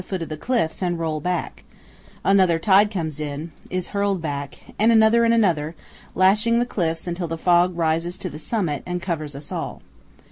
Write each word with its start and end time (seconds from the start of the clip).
foot 0.03 0.23
of 0.23 0.29
the 0.29 0.35
cliffs 0.35 0.81
and 0.81 0.97
roll 0.97 1.19
back; 1.21 1.63
another 2.23 2.57
tide 2.57 2.89
comes 2.89 3.19
in, 3.19 3.51
is 3.69 3.89
hurled 3.89 4.19
back, 4.19 4.73
and 4.79 4.91
another 4.91 5.23
and 5.25 5.31
another, 5.31 5.75
lashing 6.15 6.57
the 6.57 6.65
cliffs 6.65 7.05
until 7.05 7.27
the 7.27 7.37
fog 7.37 7.77
rises 7.77 8.17
to 8.17 8.27
the 8.27 8.39
summit 8.39 8.81
and 8.87 8.99
covers 8.99 9.35
us 9.35 9.51
all. 9.51 9.83